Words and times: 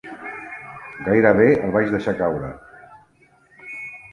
Gairebé 1.09 1.45
el 1.67 1.75
vaig 1.75 1.93
deixar 1.97 2.15
caure! 2.23 2.51